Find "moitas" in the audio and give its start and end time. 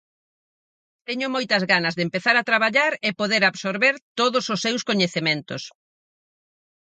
1.35-1.63